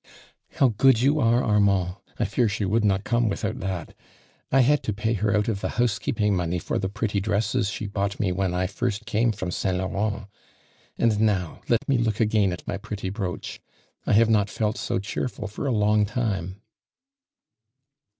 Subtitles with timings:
[0.59, 1.95] "How good you are, Armand!
[2.17, 3.93] I fear she would not come without that.
[4.51, 7.69] I had to f)ay her out of the house keeping money or the pretty dresses
[7.69, 9.77] she bought me when I first came from St.
[9.77, 10.25] Laurent.
[10.97, 13.61] And now let me look again at my pretty brooch.
[14.07, 16.63] I have not felt so cheerful for a long time.